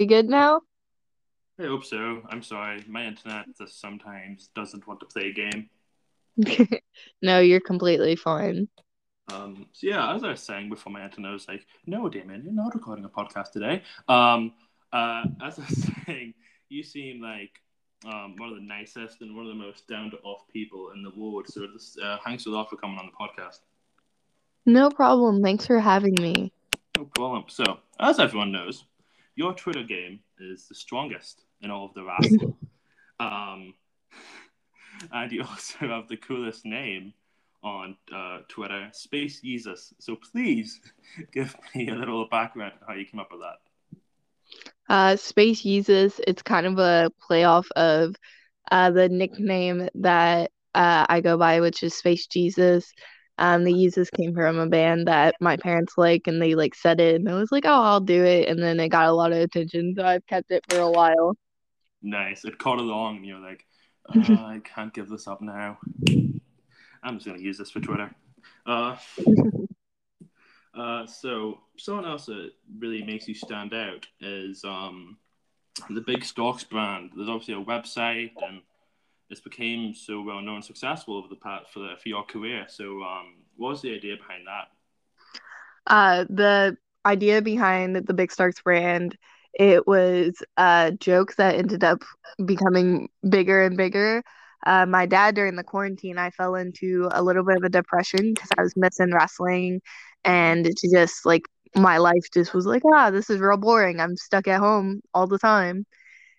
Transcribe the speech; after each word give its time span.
we 0.00 0.06
good 0.06 0.30
now? 0.30 0.62
I 1.58 1.64
hope 1.64 1.84
so. 1.84 2.22
I'm 2.30 2.42
sorry. 2.42 2.82
My 2.88 3.04
internet 3.04 3.44
just 3.58 3.78
sometimes 3.78 4.48
doesn't 4.54 4.86
want 4.86 5.00
to 5.00 5.06
play 5.06 5.28
a 5.28 5.32
game. 5.32 5.68
no, 7.22 7.40
you're 7.40 7.60
completely 7.60 8.16
fine. 8.16 8.68
Um, 9.30 9.66
so 9.72 9.86
yeah, 9.86 10.14
as 10.14 10.24
I 10.24 10.30
was 10.30 10.40
saying 10.40 10.70
before 10.70 10.90
my 10.90 11.04
internet 11.04 11.32
was 11.32 11.46
like, 11.46 11.66
no, 11.84 12.08
Damien, 12.08 12.42
you're 12.44 12.54
not 12.54 12.74
recording 12.74 13.04
a 13.04 13.10
podcast 13.10 13.52
today. 13.52 13.82
Um, 14.08 14.54
uh, 14.90 15.24
as 15.42 15.58
I 15.58 15.66
was 15.68 15.86
saying, 16.06 16.32
you 16.70 16.82
seem 16.82 17.20
like 17.20 17.60
um, 18.06 18.36
one 18.38 18.48
of 18.48 18.54
the 18.54 18.62
nicest 18.62 19.20
and 19.20 19.36
one 19.36 19.44
of 19.44 19.50
the 19.50 19.62
most 19.62 19.86
down 19.86 20.10
to 20.12 20.16
earth 20.16 20.48
people 20.50 20.92
in 20.94 21.02
the 21.02 21.12
world. 21.14 21.46
So 21.46 21.66
this, 21.74 21.98
uh, 22.02 22.16
thanks 22.24 22.46
a 22.46 22.48
lot 22.48 22.70
for 22.70 22.76
coming 22.76 22.98
on 22.98 23.04
the 23.04 23.12
podcast. 23.12 23.58
No 24.64 24.88
problem. 24.88 25.42
Thanks 25.42 25.66
for 25.66 25.78
having 25.78 26.14
me. 26.14 26.54
No 26.96 27.04
problem. 27.04 27.44
So, 27.48 27.80
as 27.98 28.18
everyone 28.18 28.52
knows, 28.52 28.84
your 29.40 29.54
Twitter 29.54 29.82
game 29.82 30.20
is 30.38 30.68
the 30.68 30.74
strongest 30.74 31.44
in 31.62 31.70
all 31.70 31.86
of 31.86 31.94
the 31.94 32.04
wrestling. 32.04 32.54
um, 33.18 33.72
and 35.12 35.32
you 35.32 35.42
also 35.42 35.78
have 35.78 36.08
the 36.08 36.16
coolest 36.18 36.66
name 36.66 37.14
on 37.62 37.96
uh, 38.14 38.40
Twitter, 38.48 38.90
Space 38.92 39.40
Jesus. 39.40 39.94
So 39.98 40.14
please 40.14 40.78
give 41.32 41.56
me 41.74 41.88
a 41.88 41.94
little 41.94 42.28
background 42.28 42.74
on 42.82 42.88
how 42.88 42.94
you 43.00 43.06
came 43.06 43.18
up 43.18 43.30
with 43.32 43.40
that. 43.40 44.92
Uh, 44.94 45.16
Space 45.16 45.62
Jesus, 45.62 46.20
it's 46.26 46.42
kind 46.42 46.66
of 46.66 46.78
a 46.78 47.10
playoff 47.26 47.64
of 47.76 48.16
uh, 48.70 48.90
the 48.90 49.08
nickname 49.08 49.88
that 49.94 50.50
uh, 50.74 51.06
I 51.08 51.22
go 51.22 51.38
by, 51.38 51.60
which 51.60 51.82
is 51.82 51.94
Space 51.94 52.26
Jesus. 52.26 52.92
Um, 53.40 53.64
the 53.64 53.72
Jesus 53.72 54.10
came 54.10 54.34
from 54.34 54.58
a 54.58 54.66
band 54.66 55.08
that 55.08 55.34
my 55.40 55.56
parents 55.56 55.94
like, 55.96 56.26
and 56.26 56.40
they 56.40 56.54
like 56.54 56.74
said 56.74 57.00
it, 57.00 57.14
and 57.16 57.28
I 57.28 57.34
was 57.34 57.50
like, 57.50 57.64
"Oh, 57.64 57.82
I'll 57.82 58.00
do 58.00 58.22
it," 58.22 58.48
and 58.48 58.62
then 58.62 58.78
it 58.78 58.90
got 58.90 59.06
a 59.06 59.12
lot 59.12 59.32
of 59.32 59.38
attention, 59.38 59.94
so 59.96 60.04
I've 60.04 60.26
kept 60.26 60.50
it 60.50 60.62
for 60.68 60.78
a 60.78 60.90
while. 60.90 61.34
Nice. 62.02 62.44
It 62.44 62.58
caught 62.58 62.78
along, 62.78 63.16
and 63.16 63.26
you're 63.26 63.40
like, 63.40 63.64
oh, 64.14 64.20
"I 64.44 64.60
can't 64.62 64.92
give 64.92 65.08
this 65.08 65.26
up 65.26 65.40
now." 65.40 65.78
I'm 67.02 67.14
just 67.14 67.26
gonna 67.26 67.38
use 67.38 67.56
this 67.56 67.70
for 67.70 67.80
Twitter. 67.80 68.14
Uh, 68.66 68.96
uh, 70.74 71.06
so 71.06 71.60
someone 71.78 72.04
else 72.04 72.26
that 72.26 72.50
really 72.78 73.02
makes 73.02 73.26
you 73.26 73.34
stand 73.34 73.72
out 73.72 74.06
is 74.20 74.64
um, 74.64 75.16
the 75.88 76.02
Big 76.02 76.24
Starkz 76.24 76.68
brand. 76.68 77.12
There's 77.16 77.30
obviously 77.30 77.54
a 77.54 77.64
website 77.64 78.32
and 78.46 78.60
it's 79.30 79.40
became 79.40 79.94
so 79.94 80.20
well 80.20 80.40
known 80.40 80.56
and 80.56 80.64
successful 80.64 81.16
over 81.16 81.28
the 81.28 81.36
past 81.36 81.72
for, 81.72 81.80
the, 81.80 81.94
for 82.02 82.08
your 82.08 82.24
career. 82.24 82.66
So, 82.68 83.02
um, 83.02 83.36
what 83.56 83.70
was 83.70 83.82
the 83.82 83.94
idea 83.94 84.16
behind 84.16 84.46
that? 84.46 84.68
Uh, 85.86 86.24
the 86.28 86.76
idea 87.06 87.40
behind 87.40 87.96
the 87.96 88.14
Big 88.14 88.30
Starkz 88.30 88.62
brand 88.62 89.16
it 89.54 89.86
was 89.86 90.34
a 90.56 90.92
joke 90.98 91.34
that 91.36 91.56
ended 91.56 91.82
up 91.84 92.02
becoming 92.44 93.08
bigger 93.28 93.62
and 93.62 93.76
bigger. 93.76 94.22
Uh, 94.66 94.86
my 94.86 95.06
dad 95.06 95.34
during 95.34 95.56
the 95.56 95.64
quarantine, 95.64 96.18
I 96.18 96.30
fell 96.30 96.54
into 96.54 97.08
a 97.12 97.22
little 97.22 97.44
bit 97.44 97.56
of 97.56 97.64
a 97.64 97.68
depression 97.68 98.34
because 98.34 98.50
I 98.58 98.62
was 98.62 98.76
missing 98.76 99.12
wrestling, 99.12 99.80
and 100.24 100.66
it 100.66 100.78
just 100.94 101.24
like 101.24 101.42
my 101.74 101.98
life 101.98 102.26
just 102.32 102.52
was 102.52 102.66
like, 102.66 102.82
ah, 102.94 103.10
this 103.10 103.30
is 103.30 103.40
real 103.40 103.56
boring. 103.56 104.00
I'm 104.00 104.16
stuck 104.16 104.46
at 104.48 104.60
home 104.60 105.00
all 105.14 105.26
the 105.26 105.38
time, 105.38 105.86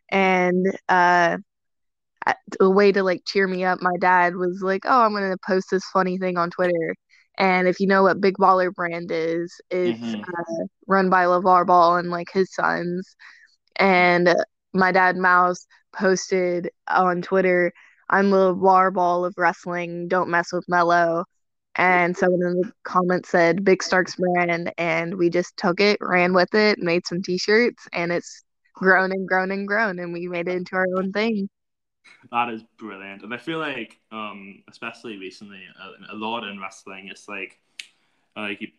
and 0.10 0.66
uh, 0.88 1.38
a 2.60 2.70
way 2.70 2.92
to 2.92 3.04
like 3.04 3.24
cheer 3.26 3.48
me 3.48 3.64
up, 3.64 3.82
my 3.82 3.98
dad 4.00 4.36
was 4.36 4.62
like, 4.62 4.84
"Oh, 4.86 5.02
I'm 5.02 5.14
gonna 5.14 5.38
post 5.46 5.68
this 5.72 5.84
funny 5.86 6.18
thing 6.18 6.38
on 6.38 6.50
Twitter." 6.52 6.96
And 7.38 7.68
if 7.68 7.80
you 7.80 7.88
know 7.88 8.04
what 8.04 8.22
Big 8.22 8.36
Baller 8.38 8.74
Brand 8.74 9.10
is, 9.12 9.60
it's 9.70 10.00
mm-hmm. 10.00 10.22
uh, 10.22 10.66
run 10.88 11.10
by 11.10 11.26
LeVar 11.26 11.66
Ball 11.66 11.98
and 11.98 12.10
like 12.12 12.30
his 12.32 12.54
sons. 12.54 13.16
And 13.78 14.36
my 14.74 14.92
dad 14.92 15.18
Mouse 15.18 15.66
posted 15.94 16.70
on 16.88 17.22
Twitter, 17.22 17.74
"I'm 18.10 18.32
LeVar 18.32 18.94
Ball 18.94 19.26
of 19.26 19.34
wrestling. 19.38 20.08
Don't 20.08 20.30
mess 20.30 20.54
with 20.54 20.66
Mello." 20.68 21.26
And 21.76 22.18
someone 22.18 22.42
in 22.44 22.62
the 22.62 22.74
comments 22.84 23.30
said 23.30 23.64
Big 23.64 23.82
Starkz 23.82 24.18
brand, 24.18 24.74
and 24.78 25.16
we 25.16 25.30
just 25.30 25.56
took 25.58 25.80
it, 25.80 25.98
ran 26.02 26.34
with 26.34 26.54
it, 26.54 26.80
made 26.80 27.08
some 27.08 27.22
T-shirts, 27.24 27.88
and 27.94 28.12
it's 28.12 28.44
grown 28.74 29.12
and 29.14 29.28
grown 29.28 29.52
and 29.52 29.68
grown, 29.68 30.00
and 30.00 30.12
we 30.14 30.28
made 30.28 30.50
it 30.50 30.56
into 30.56 30.76
our 30.76 30.88
own 30.98 31.12
thing. 31.14 31.50
That 32.32 32.50
is 32.50 32.64
brilliant, 32.78 33.24
and 33.24 33.34
I 33.34 33.38
feel 33.38 33.60
like, 33.60 34.00
um, 34.12 34.64
especially 34.70 35.18
recently, 35.18 35.62
a, 35.80 36.14
a 36.14 36.16
lot 36.16 36.44
in 36.44 36.60
wrestling, 36.60 37.08
it's 37.10 37.28
like, 37.28 37.60
uh, 38.38 38.42
like 38.42 38.62
you 38.62 38.70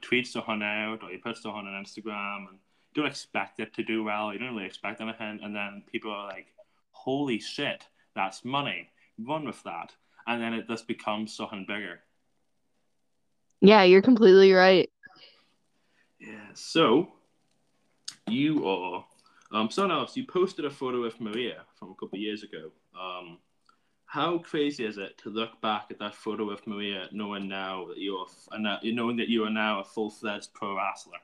tweet 0.00 0.26
someone 0.26 0.62
out 0.62 1.02
or 1.02 1.10
you 1.10 1.18
put 1.18 1.36
someone 1.36 1.66
on 1.66 1.84
Instagram, 1.84 2.48
and 2.48 2.58
you 2.94 3.02
don't 3.02 3.06
expect 3.06 3.60
it 3.60 3.74
to 3.74 3.82
do 3.82 4.04
well. 4.04 4.32
You 4.32 4.38
don't 4.38 4.54
really 4.54 4.66
expect 4.66 5.00
anything, 5.00 5.40
and 5.42 5.54
then 5.54 5.82
people 5.90 6.10
are 6.10 6.26
like, 6.26 6.52
"Holy 6.92 7.38
shit, 7.38 7.86
that's 8.14 8.44
money! 8.44 8.90
Run 9.18 9.44
with 9.44 9.62
that!" 9.64 9.94
And 10.26 10.42
then 10.42 10.52
it 10.52 10.68
just 10.68 10.86
becomes 10.86 11.34
something 11.34 11.64
bigger. 11.66 12.00
Yeah, 13.60 13.82
you're 13.82 14.02
completely 14.02 14.52
right. 14.52 14.90
Yeah. 16.20 16.52
So 16.54 17.12
you 18.28 18.66
are 18.68 19.04
um, 19.50 19.70
someone 19.70 19.96
else, 19.96 20.16
you 20.16 20.26
posted 20.26 20.64
a 20.64 20.70
photo 20.70 21.04
of 21.04 21.20
Maria 21.20 21.62
from 21.78 21.90
a 21.90 21.94
couple 21.94 22.16
of 22.16 22.20
years 22.20 22.42
ago. 22.42 22.70
Um, 22.98 23.38
how 24.04 24.38
crazy 24.38 24.84
is 24.84 24.98
it 24.98 25.18
to 25.18 25.30
look 25.30 25.60
back 25.60 25.86
at 25.90 25.98
that 25.98 26.14
photo 26.14 26.50
of 26.50 26.66
Maria, 26.66 27.08
knowing 27.12 27.48
now 27.48 27.86
that 27.88 27.98
you're, 27.98 28.26
knowing 28.94 29.16
that 29.16 29.28
you 29.28 29.44
are 29.44 29.50
now 29.50 29.80
a 29.80 29.84
full 29.84 30.10
fledged 30.10 30.52
pro 30.54 30.76
wrestler? 30.76 31.18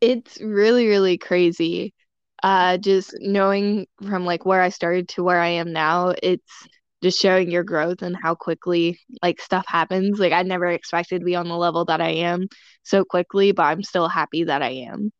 It's 0.00 0.40
really, 0.40 0.86
really 0.86 1.16
crazy. 1.16 1.94
Uh, 2.42 2.76
just 2.76 3.14
knowing 3.20 3.86
from 4.06 4.26
like 4.26 4.44
where 4.44 4.60
I 4.60 4.68
started 4.68 5.08
to 5.10 5.22
where 5.22 5.40
I 5.40 5.48
am 5.48 5.72
now, 5.72 6.14
it's 6.22 6.68
just 7.02 7.20
showing 7.20 7.50
your 7.50 7.64
growth 7.64 8.02
and 8.02 8.16
how 8.20 8.34
quickly 8.34 8.98
like 9.22 9.40
stuff 9.40 9.64
happens. 9.66 10.18
Like 10.18 10.32
I 10.32 10.42
never 10.42 10.66
expected 10.66 11.20
to 11.20 11.24
be 11.24 11.36
on 11.36 11.48
the 11.48 11.56
level 11.56 11.86
that 11.86 12.00
I 12.00 12.10
am 12.10 12.48
so 12.82 13.04
quickly, 13.04 13.52
but 13.52 13.64
I'm 13.64 13.82
still 13.82 14.08
happy 14.08 14.44
that 14.44 14.62
I 14.62 14.86
am. 14.90 15.12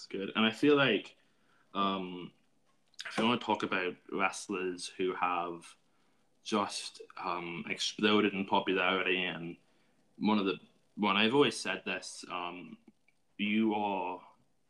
That's 0.00 0.06
good. 0.06 0.32
And 0.34 0.46
I 0.46 0.50
feel 0.50 0.76
like 0.76 1.14
um, 1.74 2.30
if 3.06 3.18
you 3.18 3.24
want 3.24 3.38
to 3.38 3.44
talk 3.44 3.64
about 3.64 3.92
wrestlers 4.10 4.90
who 4.96 5.12
have 5.14 5.62
just 6.42 7.02
um, 7.22 7.64
exploded 7.68 8.32
in 8.32 8.46
popularity, 8.46 9.24
and 9.24 9.56
one 10.18 10.38
of 10.38 10.46
the 10.46 10.54
one 10.96 11.18
I've 11.18 11.34
always 11.34 11.56
said 11.56 11.82
this, 11.84 12.24
um, 12.32 12.78
you 13.36 13.74
are 13.74 14.20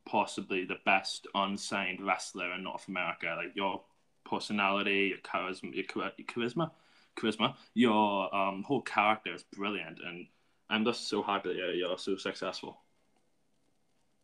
possibly 0.04 0.64
the 0.64 0.78
best 0.84 1.28
unsigned 1.36 2.04
wrestler 2.04 2.52
in 2.54 2.64
North 2.64 2.88
America. 2.88 3.32
Like 3.36 3.54
your 3.54 3.82
personality, 4.28 5.14
your 5.14 5.18
charisma, 5.18 5.72
your 5.72 5.84
charisma, 6.24 6.72
charisma, 7.16 7.54
your 7.74 8.34
um, 8.34 8.64
whole 8.64 8.82
character 8.82 9.32
is 9.32 9.44
brilliant, 9.44 10.00
and 10.04 10.26
I'm 10.68 10.84
just 10.84 11.08
so 11.08 11.22
happy 11.22 11.50
that 11.50 11.76
you're 11.76 11.98
so 11.98 12.16
successful. 12.16 12.78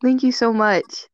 Thank 0.01 0.23
you 0.23 0.31
so 0.31 0.53
much. 0.53 1.07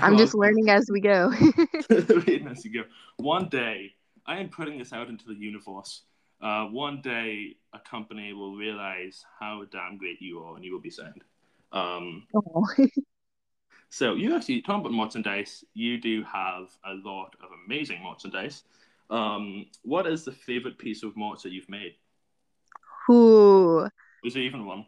I'm 0.00 0.18
just 0.18 0.34
learning 0.34 0.68
as 0.68 0.88
we 0.92 1.00
go. 1.00 1.32
learning 1.90 2.48
as 2.48 2.64
you 2.64 2.72
go. 2.72 2.84
One 3.16 3.48
day, 3.48 3.94
I 4.26 4.38
am 4.38 4.48
putting 4.48 4.78
this 4.78 4.92
out 4.92 5.08
into 5.08 5.26
the 5.26 5.34
universe. 5.34 6.02
Uh, 6.40 6.66
one 6.66 7.00
day, 7.00 7.56
a 7.72 7.78
company 7.78 8.32
will 8.32 8.56
realize 8.56 9.24
how 9.40 9.64
damn 9.72 9.96
great 9.96 10.20
you 10.20 10.40
are, 10.40 10.56
and 10.56 10.64
you 10.64 10.72
will 10.72 10.80
be 10.80 10.90
signed. 10.90 11.24
Um, 11.72 12.26
oh. 12.34 12.66
so 13.88 14.14
you 14.14 14.34
actually 14.36 14.62
talking 14.62 14.80
about 14.80 14.92
merchandise. 14.92 15.64
You 15.74 15.98
do 15.98 16.22
have 16.24 16.68
a 16.84 16.94
lot 16.94 17.34
of 17.42 17.48
amazing 17.66 18.02
merchandise. 18.04 18.64
Um, 19.10 19.66
what 19.82 20.06
is 20.06 20.24
the 20.24 20.32
favorite 20.32 20.78
piece 20.78 21.02
of 21.02 21.16
merch 21.16 21.42
that 21.42 21.52
you've 21.52 21.68
made? 21.68 21.94
Ooh. 23.10 23.88
Is 24.22 24.34
there 24.34 24.42
even 24.42 24.66
one? 24.66 24.84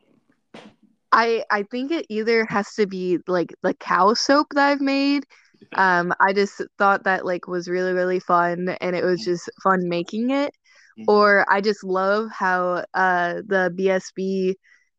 I 1.13 1.45
I 1.51 1.65
think 1.65 1.91
it 1.91 2.07
either 2.09 2.45
has 2.47 2.75
to 2.75 2.87
be 2.87 3.19
like 3.27 3.55
the 3.63 3.75
cow 3.75 4.15
soap 4.15 4.49
that 4.55 4.71
I've 4.71 4.81
made. 4.81 5.25
Um, 5.77 6.15
I 6.21 6.33
just 6.33 6.63
thought 6.79 7.05
that 7.05 7.27
like 7.27 7.47
was 7.47 7.69
really 7.69 7.93
really 7.93 8.19
fun, 8.21 8.71
and 8.81 8.97
it 8.97 9.05
was 9.05 9.23
just 9.23 9.51
fun 9.63 9.89
making 9.89 10.31
it. 10.31 10.55
Mm-hmm. 10.99 11.05
Or 11.09 11.47
I 11.53 11.61
just 11.61 11.85
love 11.85 12.31
how 12.33 12.85
uh 12.95 13.35
the 13.47 13.71
BSB 13.79 14.55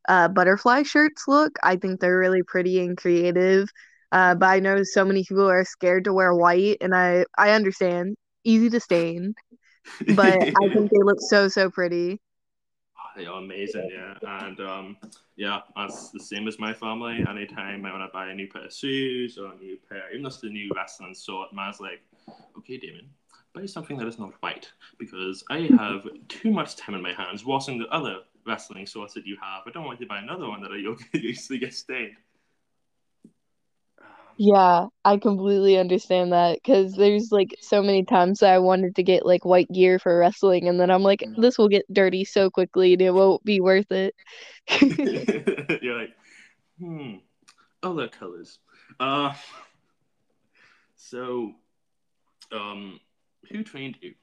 uh 0.08 0.28
butterfly 0.30 0.84
shirts 0.84 1.24
look. 1.28 1.58
I 1.63 1.78
think 1.78 2.00
they're 2.00 2.18
really 2.18 2.44
pretty 2.44 2.80
and 2.80 2.96
creative. 2.98 3.69
Uh, 4.12 4.36
but 4.36 4.48
I 4.48 4.60
know 4.60 4.84
so 4.84 5.06
many 5.06 5.24
people 5.24 5.50
are 5.50 5.66
scared 5.66 6.04
to 6.06 6.14
wear 6.14 6.34
white, 6.36 6.78
and 6.81 6.94
I 6.96 7.25
I 7.38 7.52
understand, 7.52 8.16
easy 8.44 8.69
to 8.69 8.80
stain, 8.80 9.34
but 10.16 10.42
I 10.42 10.69
think 10.74 10.92
they 10.92 11.00
look 11.04 11.18
so 11.22 11.48
so 11.48 11.69
pretty 11.72 12.19
they 13.16 13.25
are 13.25 13.40
amazing, 13.40 13.90
yeah. 13.92 14.16
And 14.22 14.60
um, 14.60 14.98
yeah, 15.36 15.60
that's 15.75 16.10
the 16.12 16.19
same 16.19 16.48
as 16.48 16.60
my 16.60 16.74
family. 16.74 17.24
Anytime 17.28 17.86
I 17.86 17.92
want 17.92 18.04
to 18.04 18.13
buy 18.13 18.28
a 18.28 18.34
new 18.34 18.48
pair 18.48 18.66
of 18.66 18.74
shoes 18.74 19.38
or 19.38 19.52
a 19.52 19.56
new 19.56 19.78
pair, 19.90 20.12
even 20.12 20.24
just 20.24 20.44
a 20.44 20.50
new 20.50 20.69
wrestling 20.75 21.13
sort, 21.13 21.54
man's 21.54 21.80
like, 21.80 22.02
okay, 22.58 22.78
Damon, 22.78 23.10
buy 23.54 23.66
something 23.66 23.98
that 23.98 24.08
is 24.08 24.19
not 24.19 24.34
white 24.42 24.72
because 25.00 25.44
I 25.50 25.69
have 25.78 26.08
too 26.28 26.52
much 26.52 26.75
time 26.75 26.96
in 26.96 27.02
my 27.02 27.13
hands 27.13 27.46
washing 27.46 27.78
the 27.78 27.88
other 27.88 28.18
wrestling 28.46 28.86
sorts 28.86 29.14
that 29.14 29.25
you 29.25 29.38
have. 29.42 29.64
I 29.68 29.72
don't 29.72 29.86
want 29.86 30.00
you 30.00 30.06
to 30.06 30.10
buy 30.10 30.19
another 30.19 30.48
one 30.48 30.62
that 30.62 30.72
I 30.72 30.78
usually 31.18 31.60
get 31.60 31.74
stained. 31.74 32.16
Yeah, 34.44 34.88
I 35.06 35.18
completely 35.18 35.78
understand 35.78 36.34
that 36.34 36.58
because 36.58 36.96
there's 36.96 37.32
like 37.32 37.56
so 37.62 37.84
many 37.84 38.04
times 38.04 38.40
that 38.40 38.52
I 38.52 38.58
wanted 38.58 38.96
to 38.96 39.04
get 39.04 39.24
like 39.24 39.46
white 39.46 39.72
gear 39.72 40.00
for 40.00 40.18
wrestling, 40.18 40.68
and 40.68 40.80
then 40.80 40.90
I'm 40.90 41.04
like, 41.04 41.24
this 41.38 41.60
will 41.60 41.68
get 41.68 41.86
dirty 41.94 42.26
so 42.26 42.50
quickly 42.50 42.94
and 42.94 43.04
it 43.04 43.12
won't 43.12 43.44
be 43.44 43.62
worth 43.62 43.92
it. 43.92 44.16
You're 45.84 45.96
like, 45.96 46.16
hmm, 46.80 47.18
other 47.84 48.08
colors. 48.08 48.58
Uh, 49.00 49.32
so, 50.96 51.54
um, 52.52 53.00
who 53.52 53.64
trained 53.64 53.98
you? 54.02 54.16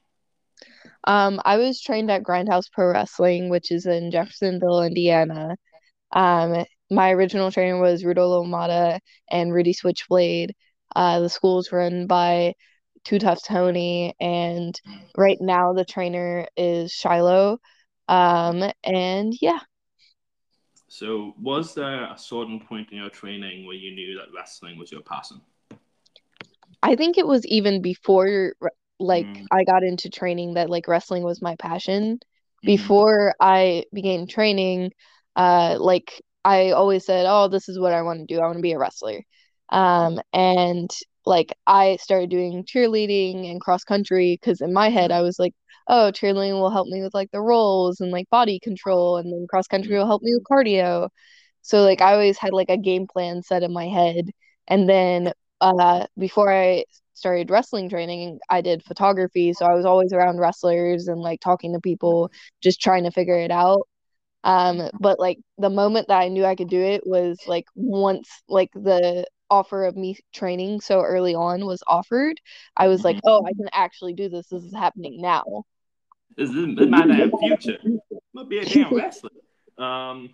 Um, 1.05 1.39
I 1.45 1.55
was 1.59 1.79
trained 1.79 2.11
at 2.11 2.23
Grindhouse 2.23 2.69
Pro 2.69 2.91
Wrestling, 2.91 3.47
which 3.47 3.71
is 3.71 3.85
in 3.85 4.11
Jeffersonville, 4.11 4.83
Indiana. 4.83 5.55
Um, 6.11 6.65
my 6.89 7.11
original 7.11 7.51
trainer 7.51 7.79
was 7.79 8.03
Rudolo 8.03 8.47
Mata 8.47 8.99
and 9.29 9.53
Rudy 9.53 9.73
Switchblade. 9.73 10.55
Uh, 10.95 11.19
the 11.19 11.29
school's 11.29 11.71
run 11.71 12.07
by 12.07 12.53
Too 13.03 13.19
Tough 13.19 13.43
Tony, 13.43 14.15
and 14.19 14.79
right 15.15 15.37
now 15.39 15.73
the 15.73 15.85
trainer 15.85 16.47
is 16.57 16.91
Shiloh. 16.91 17.59
Um, 18.07 18.63
and 18.83 19.33
yeah. 19.39 19.59
So, 20.87 21.35
was 21.39 21.75
there 21.75 22.05
a 22.11 22.17
certain 22.17 22.59
point 22.59 22.91
in 22.91 22.97
your 22.97 23.11
training 23.11 23.67
where 23.67 23.75
you 23.75 23.93
knew 23.93 24.17
that 24.17 24.33
wrestling 24.35 24.79
was 24.79 24.91
your 24.91 25.01
passion? 25.01 25.39
I 26.81 26.95
think 26.95 27.17
it 27.17 27.27
was 27.27 27.45
even 27.45 27.81
before 27.81 28.53
like 28.99 29.25
mm. 29.25 29.45
I 29.51 29.63
got 29.63 29.83
into 29.83 30.09
training 30.09 30.55
that 30.55 30.69
like 30.69 30.87
wrestling 30.87 31.23
was 31.23 31.41
my 31.41 31.55
passion. 31.57 32.19
Mm. 32.63 32.65
Before 32.65 33.35
I 33.39 33.85
began 33.93 34.27
training, 34.27 34.91
uh 35.35 35.77
like 35.79 36.21
I 36.57 36.71
always 36.71 37.05
said, 37.05 37.25
"Oh, 37.27 37.47
this 37.47 37.69
is 37.69 37.79
what 37.79 37.93
I 37.93 38.01
want 38.03 38.19
to 38.19 38.25
do. 38.33 38.39
I 38.41 38.45
want 38.45 38.57
to 38.57 38.61
be 38.61 38.73
a 38.73 38.79
wrestler." 38.79 39.21
Um 39.69 40.19
and 40.33 40.89
like 41.25 41.53
I 41.67 41.97
started 41.97 42.29
doing 42.29 42.63
cheerleading 42.65 43.49
and 43.51 43.61
cross 43.61 43.83
country 43.83 44.37
because 44.41 44.61
in 44.61 44.73
my 44.73 44.89
head 44.89 45.11
I 45.11 45.21
was 45.21 45.37
like, 45.39 45.53
"Oh, 45.87 46.11
cheerleading 46.13 46.53
will 46.59 46.71
help 46.71 46.87
me 46.87 47.01
with 47.03 47.13
like 47.13 47.31
the 47.31 47.41
rolls 47.41 47.99
and 48.01 48.11
like 48.11 48.29
body 48.29 48.59
control 48.59 49.17
and 49.17 49.31
then 49.31 49.47
cross 49.49 49.67
country 49.67 49.97
will 49.97 50.07
help 50.07 50.21
me 50.23 50.33
with 50.33 50.43
cardio." 50.49 51.09
So 51.61 51.83
like 51.83 52.01
I 52.01 52.13
always 52.13 52.37
had 52.37 52.53
like 52.53 52.69
a 52.69 52.77
game 52.77 53.07
plan 53.07 53.43
set 53.43 53.63
in 53.63 53.73
my 53.73 53.87
head. 53.87 54.31
And 54.67 54.89
then 54.89 55.33
uh 55.61 56.07
before 56.17 56.51
I 56.53 56.85
started 57.13 57.49
wrestling 57.51 57.89
training, 57.89 58.39
I 58.49 58.61
did 58.61 58.83
photography. 58.83 59.53
So 59.53 59.65
I 59.65 59.75
was 59.75 59.85
always 59.85 60.13
around 60.13 60.39
wrestlers 60.39 61.07
and 61.07 61.19
like 61.21 61.41
talking 61.41 61.73
to 61.73 61.79
people, 61.81 62.31
just 62.63 62.81
trying 62.81 63.03
to 63.05 63.11
figure 63.11 63.37
it 63.39 63.51
out. 63.51 63.87
Um, 64.43 64.89
but 64.99 65.19
like 65.19 65.39
the 65.57 65.69
moment 65.69 66.07
that 66.07 66.19
I 66.19 66.29
knew 66.29 66.45
I 66.45 66.55
could 66.55 66.69
do 66.69 66.81
it 66.81 67.05
was 67.05 67.39
like 67.45 67.65
once 67.75 68.29
like 68.47 68.69
the 68.73 69.25
offer 69.49 69.85
of 69.85 69.95
me 69.95 70.17
training 70.33 70.79
so 70.79 71.01
early 71.01 71.35
on 71.35 71.65
was 71.65 71.83
offered, 71.87 72.39
I 72.77 72.87
was 72.87 73.03
like, 73.03 73.19
oh, 73.25 73.45
I 73.45 73.53
can 73.53 73.67
actually 73.73 74.13
do 74.13 74.29
this. 74.29 74.47
This 74.47 74.63
is 74.63 74.73
happening 74.73 75.21
now. 75.21 75.65
This 76.37 76.49
is 76.49 76.55
my 76.55 77.05
damn 77.05 77.37
future. 77.37 77.79
I'm 77.83 77.99
gonna 78.35 78.47
be 78.47 78.59
a 78.59 78.65
damn 78.65 78.93
wrestler. 78.95 79.31
Um, 79.77 80.29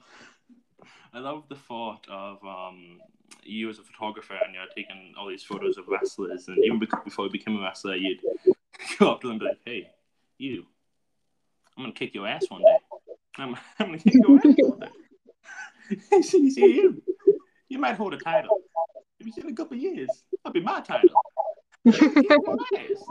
I 1.13 1.19
love 1.19 1.46
the 1.50 1.56
thought 1.56 2.06
of 2.10 2.44
um, 2.46 3.00
you 3.44 3.69
as 3.69 3.80
a 3.80 3.84
photographer 3.84 4.38
and 4.46 4.54
you're 4.54 4.63
taking 4.75 5.13
all 5.18 5.28
these 5.28 5.44
photos 5.44 5.78
of 5.78 5.88
wrestlers, 5.88 6.48
and 6.48 6.58
even 6.63 6.80
before 6.80 7.25
you 7.25 7.31
became 7.31 7.58
a 7.58 7.62
wrestler, 7.62 7.96
you'd 7.96 8.19
go 9.00 9.12
up 9.12 9.22
to 9.22 9.28
them 9.28 9.34
and 9.34 9.40
be 9.40 9.46
like, 9.48 9.60
"Hey, 9.66 9.90
you, 10.38 10.66
I'm 11.78 11.84
gonna 11.84 11.94
kick 11.94 12.13
your 12.13 12.28
ass 12.28 12.50
one 12.50 12.62
day. 12.62 12.78
I'm, 13.38 13.56
I'm 13.80 14.00
your 14.04 14.38
ass 14.38 14.56
one 14.58 14.80
day." 14.80 14.88
you 16.34 16.50
you, 16.56 17.04
you 17.70 17.80
might 17.80 17.96
hold 17.96 18.14
a 18.14 18.18
title. 18.18 18.58
If 19.20 19.28
you 19.28 19.34
in 19.44 19.50
a 19.50 19.56
couple 19.56 19.78
years, 19.78 20.10
that'll 20.44 20.54
be 20.54 20.62
my 20.62 20.82
title. 20.82 21.10
I'm 21.86 21.92
gonna 21.92 22.14
kick 22.14 22.30
your 22.30 22.58
ass. 22.62 23.04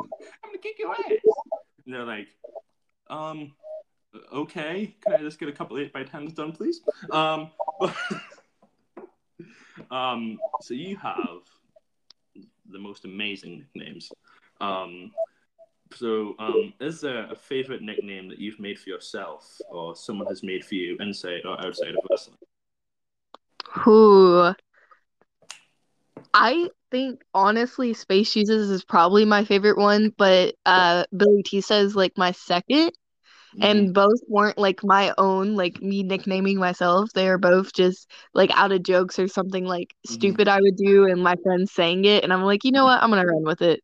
I'm 0.43 0.49
gonna 0.49 0.59
kick 0.63 0.79
your 0.79 0.93
ass. 0.93 1.13
They're 1.87 2.05
like, 2.05 2.29
um, 3.09 3.53
okay, 4.33 4.95
can 5.01 5.13
I 5.15 5.19
just 5.19 5.39
get 5.39 5.49
a 5.49 5.53
couple 5.53 5.79
eight 5.79 5.93
by 5.93 6.03
tens 6.05 6.33
done, 6.33 6.53
please? 6.53 6.81
Um, 7.11 7.51
um, 9.91 10.39
so 10.63 10.75
you 10.75 10.97
have 10.97 11.43
the 12.71 12.79
most 12.79 13.05
amazing 13.05 13.67
nicknames. 13.75 14.11
Um, 14.61 15.13
so, 15.95 16.35
um, 16.39 16.73
is 16.81 17.01
there 17.01 17.31
a 17.31 17.35
favorite 17.35 17.83
nickname 17.83 18.29
that 18.29 18.39
you've 18.39 18.61
made 18.61 18.79
for 18.79 18.91
yourself, 18.91 19.61
or 19.71 19.95
someone 19.97 20.27
has 20.29 20.43
made 20.43 20.65
for 20.65 20.75
you 20.75 20.97
inside 21.01 21.43
or 21.45 21.59
outside 21.65 21.91
of 21.91 22.05
wrestling? 22.11 22.37
Who? 23.71 24.53
I 26.33 26.69
think 26.91 27.23
honestly, 27.33 27.95
Space 27.95 28.33
Jesus 28.33 28.69
is 28.69 28.85
probably 28.85 29.25
my 29.25 29.45
favorite 29.45 29.79
one, 29.79 30.13
but 30.17 30.55
uh, 30.67 31.05
Billy 31.17 31.43
T 31.43 31.61
says 31.61 31.95
like 31.95 32.17
my 32.17 32.33
second 32.33 32.93
and 33.61 33.81
mm-hmm. 33.81 33.93
both 33.93 34.21
weren't 34.29 34.59
like 34.59 34.83
my 34.83 35.13
own 35.19 35.55
like 35.55 35.81
me 35.81 36.03
nicknaming 36.03 36.59
myself 36.59 37.11
they 37.15 37.29
are 37.29 37.39
both 37.39 37.73
just 37.73 38.11
like 38.33 38.51
out 38.53 38.73
of 38.73 38.83
jokes 38.83 39.19
or 39.19 39.29
something 39.29 39.65
like 39.65 39.89
mm-hmm. 39.89 40.15
stupid 40.15 40.49
i 40.49 40.61
would 40.61 40.77
do 40.77 41.05
and 41.05 41.23
my 41.23 41.37
friends 41.43 41.73
saying 41.73 42.05
it 42.05 42.25
and 42.25 42.33
i'm 42.33 42.43
like 42.43 42.65
you 42.65 42.73
know 42.73 42.85
what 42.85 43.03
i'm 43.03 43.11
gonna 43.11 43.27
run 43.27 43.45
with 43.45 43.63
it 43.63 43.83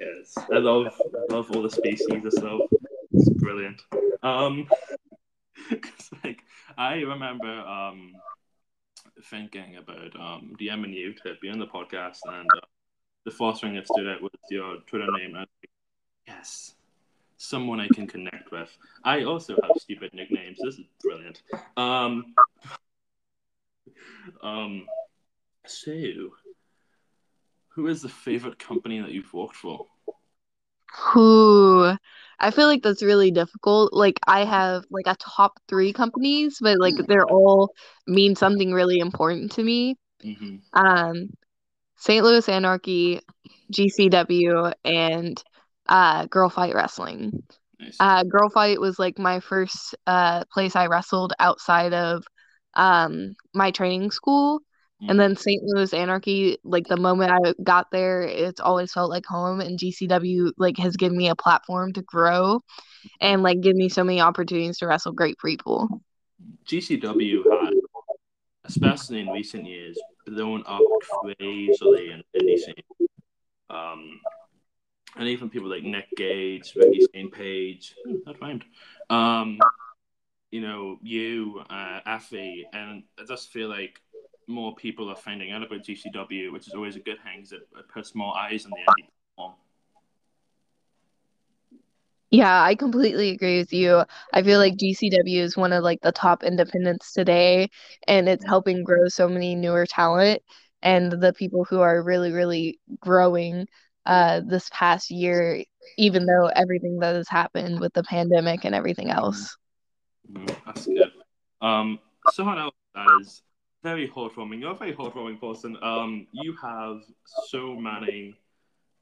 yes 0.00 0.34
i 0.52 0.58
love 0.58 0.86
love 1.30 1.50
all 1.50 1.62
the 1.62 1.70
species 1.70 2.06
and 2.08 2.32
stuff 2.32 2.60
it's 3.12 3.28
brilliant 3.30 3.82
um 4.22 4.66
cause 5.70 6.10
like 6.24 6.40
i 6.76 6.94
remember 6.94 7.60
um 7.60 8.14
thinking 9.24 9.76
about 9.76 10.14
um 10.16 10.54
dming 10.60 10.94
you 10.94 11.12
to 11.14 11.34
be 11.42 11.48
on 11.48 11.58
the 11.58 11.66
podcast 11.66 12.20
and 12.26 12.48
uh, 12.56 12.66
the 13.24 13.30
first 13.30 13.60
thing 13.60 13.74
that 13.74 13.86
stood 13.86 14.08
out 14.08 14.22
was 14.22 14.30
your 14.50 14.78
twitter 14.86 15.10
name 15.18 15.34
and 15.34 15.46
yes 16.26 16.74
someone 17.38 17.80
I 17.80 17.88
can 17.88 18.06
connect 18.06 18.50
with. 18.50 18.68
I 19.04 19.22
also 19.22 19.56
have 19.62 19.70
stupid 19.78 20.12
nicknames. 20.12 20.58
This 20.62 20.74
is 20.74 20.86
brilliant. 21.02 21.42
Um, 21.76 22.34
um, 24.42 24.86
so, 25.64 25.92
who 27.78 27.86
is 27.86 28.02
the 28.02 28.08
favorite 28.08 28.58
company 28.58 28.98
that 28.98 29.12
you've 29.12 29.32
worked 29.32 29.54
for? 29.54 29.86
Who? 31.12 31.92
I 32.40 32.50
feel 32.50 32.66
like 32.66 32.82
that's 32.82 33.04
really 33.04 33.30
difficult. 33.30 33.92
Like 33.92 34.18
I 34.26 34.44
have 34.44 34.82
like 34.90 35.06
a 35.06 35.14
top 35.20 35.60
three 35.68 35.92
companies, 35.92 36.58
but 36.60 36.80
like 36.80 36.96
they're 37.06 37.24
all 37.24 37.72
mean 38.08 38.34
something 38.34 38.72
really 38.72 38.98
important 38.98 39.52
to 39.52 39.62
me. 39.62 39.94
Mm-hmm. 40.24 40.56
Um, 40.72 41.30
St. 41.98 42.24
Louis 42.24 42.48
Anarchy, 42.48 43.20
GCW, 43.70 44.72
and 44.84 45.40
uh, 45.88 46.26
Girl 46.26 46.50
Fight 46.50 46.74
Wrestling. 46.74 47.44
Nice. 47.78 47.96
Uh, 48.00 48.24
Girl 48.24 48.50
Fight 48.50 48.80
was 48.80 48.98
like 48.98 49.20
my 49.20 49.38
first 49.38 49.94
uh, 50.08 50.42
place 50.52 50.74
I 50.74 50.88
wrestled 50.88 51.32
outside 51.38 51.94
of 51.94 52.24
um, 52.74 53.36
my 53.54 53.70
training 53.70 54.10
school. 54.10 54.62
Mm. 55.02 55.10
And 55.10 55.20
then 55.20 55.36
St. 55.36 55.62
Louis 55.62 55.92
Anarchy, 55.92 56.58
like 56.64 56.86
the 56.86 56.96
moment 56.96 57.30
I 57.30 57.54
got 57.62 57.90
there, 57.90 58.22
it's 58.22 58.60
always 58.60 58.92
felt 58.92 59.10
like 59.10 59.26
home. 59.26 59.60
And 59.60 59.78
GCW 59.78 60.52
like 60.56 60.78
has 60.78 60.96
given 60.96 61.16
me 61.16 61.28
a 61.28 61.36
platform 61.36 61.92
to 61.94 62.02
grow 62.02 62.62
and 63.20 63.42
like 63.42 63.60
give 63.60 63.76
me 63.76 63.88
so 63.88 64.04
many 64.04 64.20
opportunities 64.20 64.78
to 64.78 64.86
wrestle 64.86 65.12
great 65.12 65.36
people. 65.44 65.88
GCW 66.66 67.42
had, 67.50 67.74
especially 68.64 69.20
in 69.20 69.28
recent 69.28 69.66
years, 69.66 69.98
blown 70.26 70.62
up 70.66 70.82
crazily 71.02 72.10
in 72.10 72.22
indie 72.40 72.58
scene. 72.58 72.74
Um, 73.70 74.20
and 75.16 75.28
even 75.28 75.50
people 75.50 75.68
like 75.68 75.82
Nick 75.82 76.06
Gage, 76.16 76.74
Ricky 76.76 77.06
Shane 77.12 77.30
Page, 77.30 77.94
hmm, 78.04 78.16
that 78.24 78.40
rhymed. 78.40 78.64
Um, 79.10 79.58
you 80.50 80.60
know, 80.60 80.98
you, 81.02 81.62
uh, 81.68 82.00
Effy, 82.06 82.62
and 82.72 83.02
I 83.18 83.24
just 83.26 83.50
feel 83.50 83.68
like 83.68 84.00
more 84.48 84.74
people 84.74 85.10
are 85.10 85.16
finding 85.16 85.52
out 85.52 85.62
about 85.62 85.84
GCW, 85.84 86.52
which 86.52 86.66
is 86.66 86.74
always 86.74 86.96
a 86.96 87.00
good 87.00 87.18
thing 87.22 87.36
because 87.36 87.52
it, 87.52 87.68
it 87.78 87.88
puts 87.88 88.14
more 88.14 88.36
eyes 88.36 88.64
on 88.64 88.70
the 88.70 88.76
indie 88.76 89.08
platform. 89.36 89.54
Yeah, 92.30 92.62
I 92.62 92.74
completely 92.74 93.30
agree 93.30 93.58
with 93.58 93.72
you. 93.72 94.02
I 94.34 94.42
feel 94.42 94.58
like 94.58 94.76
GCW 94.76 95.40
is 95.40 95.56
one 95.56 95.72
of 95.72 95.82
like 95.82 96.00
the 96.02 96.12
top 96.12 96.42
independents 96.42 97.12
today, 97.12 97.70
and 98.06 98.28
it's 98.28 98.44
helping 98.44 98.84
grow 98.84 99.08
so 99.08 99.28
many 99.28 99.54
newer 99.54 99.86
talent 99.86 100.42
and 100.82 101.10
the 101.10 101.32
people 101.32 101.64
who 101.64 101.80
are 101.80 102.02
really, 102.02 102.32
really 102.32 102.78
growing 103.00 103.66
uh, 104.06 104.42
this 104.46 104.68
past 104.72 105.10
year, 105.10 105.64
even 105.96 106.26
though 106.26 106.46
everything 106.46 106.98
that 107.00 107.14
has 107.14 107.28
happened 107.28 107.80
with 107.80 107.92
the 107.94 108.02
pandemic 108.02 108.64
and 108.64 108.74
everything 108.74 109.10
else. 109.10 109.56
Mm, 110.30 110.54
that's 110.66 110.86
good. 110.86 111.12
Um, 111.60 111.98
someone 112.32 112.58
else 112.58 112.74
that 112.94 113.06
is 113.20 113.42
very 113.82 114.08
heartwarming. 114.08 114.60
You're 114.60 114.72
a 114.72 114.76
very 114.76 114.92
heartwarming 114.92 115.40
person. 115.40 115.76
Um, 115.82 116.26
you 116.32 116.54
have 116.60 117.02
so 117.46 117.74
many 117.74 118.34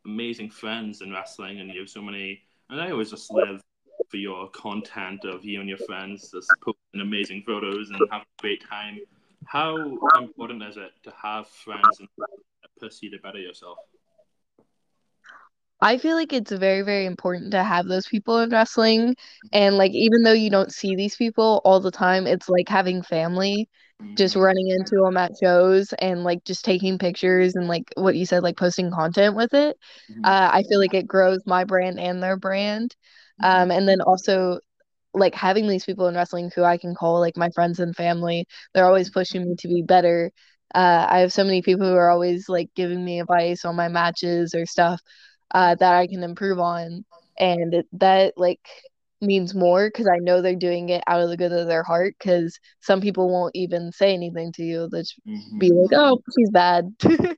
amazing 0.05 0.51
friends 0.51 1.01
in 1.01 1.13
wrestling, 1.13 1.61
and 1.61 1.71
you 1.71 1.81
have 1.81 1.91
so 1.91 2.03
many. 2.03 2.43
And 2.71 2.81
I 2.81 2.91
always 2.91 3.11
just 3.11 3.33
live 3.33 3.61
for 4.09 4.17
your 4.17 4.49
content 4.51 5.25
of 5.25 5.45
you 5.45 5.61
and 5.61 5.69
your 5.69 5.79
friends 5.79 6.31
just 6.31 6.51
posting 6.63 7.01
amazing 7.01 7.43
photos 7.47 7.91
and 7.91 8.01
having 8.11 8.27
a 8.39 8.43
great 8.43 8.65
time. 8.69 8.99
How 9.47 9.77
important 10.19 10.63
is 10.63 10.77
it 10.77 10.93
to 11.05 11.13
have 11.23 11.49
friends 11.49 12.01
and 12.01 12.09
pursue 12.81 13.11
to 13.11 13.19
better 13.19 13.39
yourself? 13.39 13.79
I 15.81 15.99
feel 15.99 16.17
like 16.17 16.33
it's 16.33 16.51
very, 16.53 16.83
very 16.83 17.05
important 17.07 17.53
to 17.53 17.63
have 17.63 17.87
those 17.87 18.07
people 18.07 18.39
in 18.41 18.51
wrestling. 18.51 19.15
And 19.53 19.77
like, 19.77 19.93
even 19.93 20.23
though 20.23 20.33
you 20.33 20.51
don't 20.51 20.73
see 20.73 20.97
these 20.97 21.17
people 21.17 21.61
all 21.65 21.81
the 21.81 21.91
time, 21.91 22.27
it's 22.27 22.49
like 22.49 22.69
having 22.69 23.03
family, 23.03 23.69
just 24.17 24.35
Mhm, 24.35 24.37
running 24.37 24.69
into 24.71 24.97
them 25.05 25.17
at 25.17 25.33
shows 25.43 25.93
and 25.99 26.25
like 26.25 26.45
just 26.45 26.65
taking 26.65 26.99
pictures 26.99 27.55
and 27.57 27.69
like 27.69 27.85
what 27.97 28.17
you 28.17 28.25
said, 28.27 28.43
like 28.43 28.57
posting 28.57 28.91
content 28.91 29.37
with 29.37 29.53
it. 29.55 29.77
mhm, 30.09 30.25
Uh, 30.25 30.51
I 30.53 30.63
feel 30.69 30.79
like 30.81 30.95
it 30.95 31.07
grows 31.07 31.41
my 31.47 31.65
brand 31.65 32.01
and 32.01 32.23
their 32.23 32.37
brand. 32.37 32.95
Um, 33.43 33.71
and 33.71 33.87
then 33.89 34.01
also 34.01 34.61
like 35.15 35.35
having 35.35 35.69
these 35.69 35.85
people 35.85 36.07
in 36.09 36.15
wrestling 36.15 36.51
who 36.55 36.63
I 36.65 36.79
can 36.79 36.95
call 36.95 37.21
like 37.21 37.37
my 37.37 37.51
friends 37.55 37.81
and 37.81 37.95
family, 37.97 38.47
they're 38.75 38.87
always 38.87 39.11
pushing 39.11 39.45
me 39.49 39.57
to 39.59 39.69
be 39.69 39.83
better. 39.83 40.31
Uh, 40.75 41.07
I 41.09 41.19
have 41.21 41.33
so 41.33 41.45
many 41.45 41.63
people 41.63 41.87
who 41.87 41.95
are 41.97 42.11
always 42.11 42.49
like 42.49 42.69
giving 42.77 43.05
me 43.05 43.21
advice 43.21 43.65
on 43.65 43.77
my 43.77 43.89
matches 43.89 44.55
or 44.55 44.67
stuff 44.67 45.01
uh, 45.53 45.75
that 45.77 45.95
I 45.95 46.07
can 46.07 46.23
improve 46.23 46.59
on, 46.59 47.05
and 47.39 47.85
that 47.93 48.35
like 48.37 48.61
means 49.23 49.55
more 49.55 49.89
because 49.89 50.09
I 50.09 50.19
know 50.19 50.43
they're 50.43 50.55
doing 50.57 50.91
it 50.91 51.03
out 51.07 51.21
of 51.23 51.31
the 51.31 51.37
good 51.37 51.53
of 51.53 51.67
their 51.67 51.83
heart. 51.83 52.15
Because 52.19 52.59
some 52.81 53.01
people 53.01 53.31
won't 53.31 53.55
even 53.57 53.93
say 53.93 54.13
anything 54.15 54.53
to 54.53 54.63
you; 54.63 54.89
they'll 54.91 55.03
just 55.03 55.19
be 55.59 55.71
like, 55.73 55.91
"Oh, 55.95 56.19
she's 56.37 56.51
bad." 56.51 56.95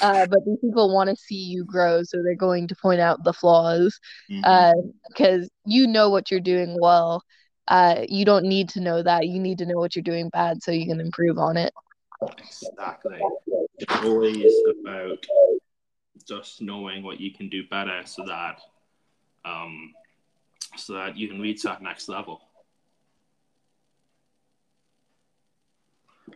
Uh, 0.00 0.24
but 0.30 0.38
these 0.46 0.58
people 0.62 0.94
want 0.94 1.10
to 1.10 1.16
see 1.16 1.34
you 1.34 1.62
grow, 1.64 2.02
so 2.02 2.22
they're 2.22 2.34
going 2.34 2.66
to 2.66 2.74
point 2.80 3.00
out 3.00 3.22
the 3.22 3.34
flaws. 3.34 3.98
mhm. 4.30 4.40
Uh, 4.44 4.72
because 5.08 5.50
you 5.66 5.86
know 5.86 6.08
what 6.08 6.30
you're 6.30 6.40
doing 6.40 6.76
well. 6.80 7.22
Uh, 7.68 8.04
you 8.08 8.24
don't 8.24 8.44
need 8.46 8.68
to 8.70 8.80
know 8.80 9.02
that. 9.02 9.26
You 9.28 9.38
need 9.38 9.58
to 9.58 9.66
know 9.66 9.76
what 9.76 9.94
you're 9.94 10.02
doing 10.02 10.30
bad 10.30 10.62
so 10.62 10.70
you 10.72 10.86
can 10.86 11.00
improve 11.00 11.38
on 11.38 11.56
it. 11.56 11.72
Exactly. 12.38 13.18
It's 13.78 14.04
always 14.04 14.52
about 14.80 15.18
just 16.30 16.62
knowing 16.62 17.02
what 17.02 17.20
you 17.20 17.32
can 17.32 17.48
do 17.48 17.66
better 17.68 18.02
so 18.04 18.24
that 18.24 18.60
um 19.44 19.92
so 20.76 20.94
that 20.94 21.16
you 21.16 21.26
can 21.26 21.40
reach 21.40 21.64
that 21.64 21.82
next 21.82 22.08
level. 22.08 22.40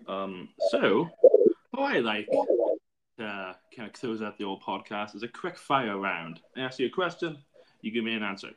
Um 0.09 0.49
so 0.71 1.09
what 1.71 1.95
I 1.95 2.01
like 2.01 2.29
to 3.19 3.57
kind 3.77 3.89
of 3.89 3.93
close 3.93 4.21
out 4.21 4.37
the 4.37 4.45
old 4.45 4.63
podcast 4.63 5.15
is 5.15 5.23
a 5.23 5.29
quick 5.29 5.57
fire 5.57 5.97
round. 5.97 6.41
I 6.57 6.63
ask 6.63 6.81
you 6.81 6.87
a 6.87 6.91
question, 6.91 7.39
you 7.81 7.93
give 7.93 8.03
me 8.03 8.15
an 8.15 8.25
answer. 8.25 8.51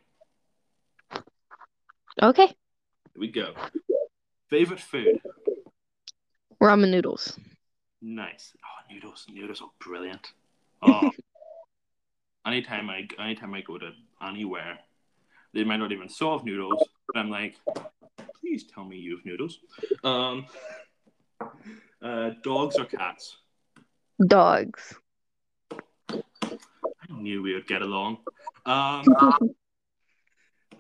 Okay. 2.22 2.48
Here 2.48 2.56
we 3.20 3.27
go. 3.27 3.53
Favorite 4.50 4.79
food? 4.79 5.22
Ramen 6.60 6.89
noodles. 6.89 7.38
Nice. 8.01 8.53
Oh, 8.58 8.94
noodles. 8.94 9.27
Noodles 9.32 9.62
are 9.62 9.70
brilliant. 9.79 10.32
Oh, 10.82 11.12
anytime 12.48 12.89
I 12.89 13.08
anytime 13.20 13.54
I 13.54 13.62
go 13.62 13.77
to 13.77 13.92
anywhere, 14.25 14.80
they 15.54 15.63
might 15.63 15.77
not 15.77 15.92
even 15.92 16.10
serve 16.10 16.46
noodles, 16.46 16.84
but 17.08 17.20
I'm 17.20 17.30
like, 17.30 17.56
please 18.39 18.63
tell 18.63 18.86
me 18.86 18.98
you 18.98 19.18
have 19.18 19.25
noodles. 19.25 19.60
Um, 20.04 20.46
uh, 22.01 22.32
dogs 22.44 22.77
or 22.77 22.86
cats? 22.86 23.38
Dogs. 24.25 24.96
I 26.10 27.22
knew 27.22 27.42
we 27.42 27.54
would 27.54 27.68
get 27.68 27.82
along. 27.82 28.18
Um, 28.66 29.06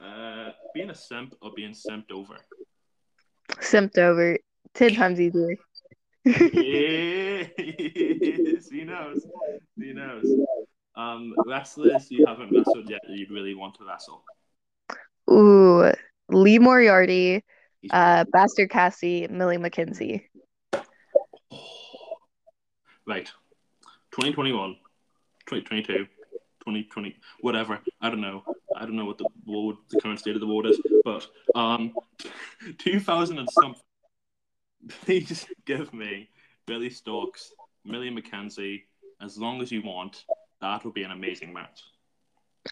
uh, 0.01 0.49
being 0.73 0.89
a 0.89 0.95
simp 0.95 1.35
or 1.41 1.51
being 1.55 1.73
simped 1.73 2.11
over? 2.11 2.37
Simped 3.61 3.97
over. 3.97 4.37
Ten 4.73 4.95
times 4.95 5.19
easier. 5.19 5.55
Yes, 6.27 7.51
he 7.57 8.83
knows. 8.83 9.25
He 9.77 9.93
knows. 9.93 10.25
Um, 10.97 11.35
wrestlers 11.45 12.09
you 12.09 12.25
haven't 12.25 12.51
wrestled 12.51 12.89
yet 12.89 13.01
that 13.07 13.15
you'd 13.15 13.31
really 13.31 13.53
want 13.53 13.75
to 13.75 13.85
wrestle. 13.85 14.23
Ooh. 15.29 15.91
Lee 16.29 16.59
Moriarty, 16.59 17.43
uh, 17.91 18.25
Bastard 18.31 18.69
Cassie, 18.69 19.27
Millie 19.29 19.57
McKenzie. 19.57 20.23
Right. 23.05 23.27
2021, 24.11 24.73
2022, 25.45 25.93
2020, 26.03 27.15
whatever. 27.41 27.79
I 28.01 28.09
don't 28.09 28.19
know. 28.19 28.43
I 28.75 28.81
don't 28.81 28.95
know 28.95 29.05
what 29.05 29.17
the 29.17 29.29
world, 29.45 29.77
the 29.89 30.01
current 30.01 30.19
state 30.19 30.35
of 30.35 30.41
the 30.41 30.47
world 30.47 30.65
is, 30.65 30.81
but 31.05 31.27
um, 31.55 31.93
2000 32.79 33.39
and 33.39 33.49
something. 33.51 33.81
Please 35.05 35.45
give 35.65 35.93
me 35.93 36.29
Billie 36.65 36.89
Starkz, 36.89 37.51
Millie 37.85 38.11
McKenzie, 38.11 38.83
as 39.21 39.37
long 39.37 39.61
as 39.61 39.71
you 39.71 39.81
want. 39.81 40.25
That 40.61 40.83
would 40.85 40.93
be 40.93 41.03
an 41.03 41.11
amazing 41.11 41.53
match. 41.53 41.81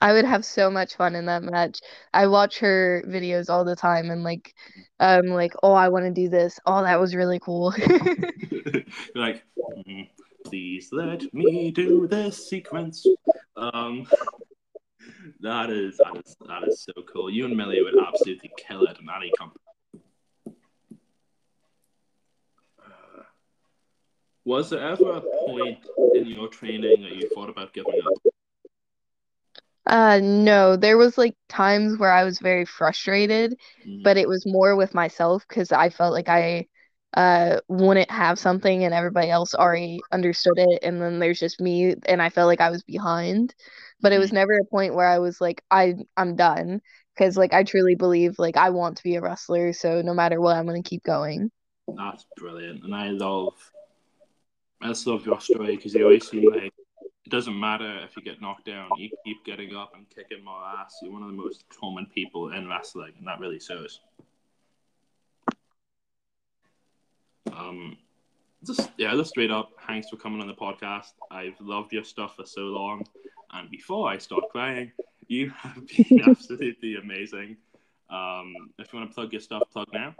I 0.01 0.12
would 0.13 0.25
have 0.25 0.44
so 0.44 0.70
much 0.70 0.96
fun 0.96 1.15
in 1.15 1.25
that 1.27 1.44
match. 1.44 1.80
I 2.13 2.27
watch 2.27 2.60
her 2.60 3.04
videos 3.08 3.50
all 3.50 3.63
the 3.63 3.75
time 3.75 4.10
and 4.10 4.24
like 4.24 4.54
um 5.00 5.27
like 5.27 5.54
oh 5.63 5.74
I 5.74 5.89
want 5.89 6.06
to 6.06 6.12
do 6.12 6.27
this. 6.30 6.60
Oh 6.65 6.84
that 6.84 7.00
was 7.00 7.15
really 7.15 7.39
cool. 7.39 7.74
Like, 9.15 9.44
"Mm, 9.88 10.10
please 10.46 10.89
let 10.92 11.34
me 11.34 11.72
do 11.72 12.08
this 12.08 12.50
sequence. 12.50 13.06
Um, 13.56 14.08
that 15.42 15.70
is 15.70 15.98
that 15.98 16.18
is 16.18 16.36
that 16.48 16.63
is 16.68 16.84
so 16.84 17.01
cool. 17.12 17.30
You 17.30 17.46
and 17.46 17.56
Millie 17.56 17.82
would 17.82 17.98
absolutely 17.98 18.51
kill 18.58 18.86
it 18.86 18.98
in 19.00 19.08
any 19.15 19.32
company. 19.38 19.64
Was 24.46 24.70
there 24.70 24.82
ever 24.82 25.12
a 25.12 25.22
point 25.22 25.80
in 26.14 26.25
your 26.28 26.48
training 26.48 27.02
that 27.04 27.14
you 27.14 27.28
thought 27.28 27.50
about 27.50 27.74
giving 27.74 28.00
up? 28.06 28.14
Uh 29.86 30.20
no, 30.22 30.75
there 30.75 30.98
was 30.98 31.18
like 31.18 31.36
times 31.50 31.98
where 32.00 32.12
I 32.12 32.24
was 32.24 32.40
very 32.40 32.66
frustrated, 32.66 33.56
Mhm. 33.88 34.04
but 34.04 34.18
it 34.18 34.28
was 34.28 34.46
more 34.46 34.75
with 34.75 34.94
myself 34.96 35.46
because 35.48 35.72
I 35.72 35.90
felt 35.90 36.14
like 36.14 36.30
I 36.30 36.68
uh 37.16 37.60
wouldn't 37.70 38.12
have 38.12 38.40
something 38.40 38.84
and 38.84 38.94
everybody 38.94 39.30
else 39.30 39.54
already 39.56 40.06
understood 40.12 40.58
it 40.58 40.80
and 40.84 41.02
then 41.02 41.20
there's 41.20 41.40
just 41.40 41.62
me 41.62 41.96
and 42.08 42.22
I 42.22 42.30
felt 42.30 42.48
like 42.48 42.62
I 42.62 42.72
was 42.72 42.84
behind. 42.84 43.54
But 44.02 44.12
it 44.14 44.20
was 44.20 44.34
never 44.34 44.54
a 44.58 44.66
point 44.66 44.96
where 44.96 45.08
I 45.08 45.20
was 45.20 45.40
like 45.42 45.64
I 45.72 45.96
I'm 46.18 46.36
done 46.36 46.82
because 47.16 47.38
like 47.38 47.54
I 47.54 47.64
truly 47.64 47.96
believe 47.96 48.40
like 48.40 48.58
I 48.58 48.72
want 48.72 48.98
to 48.98 49.04
be 49.04 49.16
a 49.16 49.22
wrestler, 49.22 49.74
so 49.74 50.02
no 50.02 50.14
matter 50.14 50.42
what 50.42 50.58
I'm 50.58 50.66
gonna 50.66 50.84
keep 50.84 51.04
going. 51.04 51.52
That's 51.98 52.25
brilliant, 52.36 52.84
and 52.84 52.94
I 52.96 53.10
love, 53.10 53.54
I 54.82 54.89
just 54.89 55.08
love 55.08 55.25
your 55.25 55.39
story 55.39 55.75
because 55.75 55.94
you 55.94 56.03
always 56.03 56.27
seem 56.27 56.51
like 56.51 56.74
it 57.25 57.32
doesn't 57.32 57.60
matter 57.60 58.00
if 58.03 58.15
you 58.15 58.22
get 58.22 58.41
knocked 58.41 58.65
down, 58.65 58.89
you 58.98 59.10
keep 59.24 59.44
getting 59.46 59.75
up 59.75 59.94
and 59.96 60.05
kicking 60.10 60.44
more 60.44 60.62
ass. 60.63 60.98
You're 61.01 61.12
one 61.12 61.24
of 61.24 61.29
the 61.29 61.34
most 61.34 61.63
common 61.79 62.05
people 62.13 62.53
in 62.53 62.67
wrestling, 62.67 63.13
and 63.17 63.27
that 63.27 63.39
really 63.39 63.60
shows. 63.60 64.00
Um, 67.51 67.98
just 68.63 68.91
yeah, 68.98 69.13
just 69.15 69.32
straight 69.32 69.51
up, 69.51 69.72
thanks 69.88 70.10
for 70.10 70.17
coming 70.17 70.41
on 70.41 70.48
the 70.48 70.53
podcast. 70.53 71.13
I've 71.32 71.60
loved 71.60 71.94
your 71.94 72.03
stuff 72.03 72.36
for 72.36 72.46
so 72.46 72.62
long, 72.62 73.05
and 73.53 73.72
before 73.72 74.08
I 74.08 74.17
start 74.17 74.44
crying, 74.51 74.91
you 75.27 75.50
have 75.50 75.88
been 75.88 76.22
absolutely 76.27 76.96
amazing. 76.96 77.58
Um, 78.10 78.53
if 78.77 78.94
you 78.94 79.00
want 79.00 79.10
to 79.10 79.15
plug 79.15 79.32
your 79.32 79.41
stuff, 79.41 79.63
plug 79.72 79.88
now. 79.94 80.15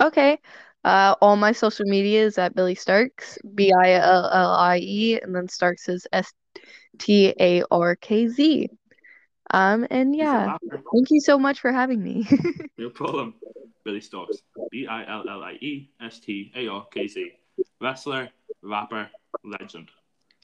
Okay. 0.00 0.38
Uh, 0.84 1.14
all 1.20 1.36
my 1.36 1.52
social 1.52 1.86
media 1.86 2.24
is 2.24 2.38
at 2.38 2.54
Billie 2.54 2.76
Starkz, 2.76 3.36
B 3.54 3.72
I 3.72 3.92
L 3.92 4.30
L 4.32 4.52
I 4.52 4.78
E, 4.78 5.20
and 5.20 5.34
then 5.34 5.48
Starkz 5.48 5.88
is 5.88 6.06
S 6.12 6.32
T 6.98 7.34
A 7.38 7.62
R 7.70 7.96
K 7.96 8.28
Z. 8.28 8.70
Um, 9.50 9.86
and 9.90 10.14
yeah, 10.14 10.56
thank 10.94 11.10
you 11.10 11.20
so 11.20 11.38
much 11.38 11.60
for 11.60 11.72
having 11.72 12.02
me. 12.02 12.26
No 12.78 12.88
problem. 12.90 13.34
Billie 13.84 14.00
Starkz, 14.00 14.36
B 14.70 14.86
I 14.86 15.04
L 15.10 15.24
L 15.28 15.42
I 15.42 15.54
E 15.60 15.90
S 16.00 16.20
T 16.20 16.52
A 16.54 16.68
R 16.68 16.86
K 16.92 17.08
Z. 17.08 17.32
Wrestler, 17.80 18.28
rapper, 18.62 19.10
legend. 19.42 19.88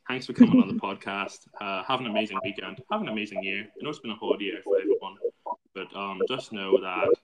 Thanks 0.09 0.27
for 0.27 0.33
coming 0.33 0.61
on 0.61 0.67
the 0.67 0.75
podcast. 0.75 1.47
Uh, 1.61 1.85
have 1.85 2.01
an 2.01 2.07
amazing 2.07 2.39
weekend. 2.43 2.81
Have 2.91 3.03
an 3.03 3.09
amazing 3.09 3.43
year. 3.45 3.61
I 3.63 3.85
know 3.85 3.91
it's 3.91 4.01
been 4.01 4.11
a 4.11 4.17
hard 4.17 4.41
year 4.41 4.59
for 4.65 4.79
everyone, 4.79 5.15
but 5.75 5.95
um, 5.97 6.21
just 6.29 6.53
know 6.53 6.81
that 6.81 7.15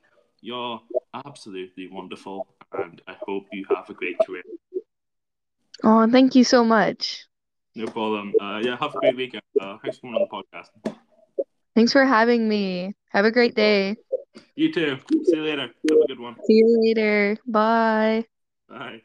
you're 0.42 0.80
absolutely 1.14 1.88
wonderful, 1.88 2.47
and 2.73 3.00
I 3.07 3.14
hope 3.26 3.47
you 3.52 3.64
have 3.69 3.88
a 3.90 3.95
great 3.95 4.19
career. 4.25 4.43
Oh, 5.83 6.07
thank 6.11 6.35
you 6.35 6.45
so 6.45 6.64
much. 6.64 7.26
No 7.75 7.87
problem. 7.87 8.35
Uh, 8.40 8.61
yeah, 8.62 8.76
have 8.76 8.95
a 8.95 8.99
great 9.00 9.17
weekend. 9.17 9.43
Uh, 9.59 9.79
thanks 9.83 9.99
for 9.99 10.09
coming 10.09 10.21
on 10.21 10.29
the 10.29 10.59
podcast. 10.59 10.95
Thanks 11.75 11.93
for 11.93 12.05
having 12.05 12.49
me. 12.49 12.95
Have 13.11 13.25
a 13.25 13.31
great 13.31 13.55
day. 13.55 13.97
You 14.57 14.73
too. 14.73 14.99
See 15.25 15.37
you 15.37 15.43
later. 15.43 15.71
Have 15.88 16.00
a 16.00 16.07
good 16.07 16.21
one. 16.21 16.37
See 16.45 16.55
you 16.55 16.81
later. 16.83 17.38
Bye. 17.47 18.25
Bye. 18.69 19.02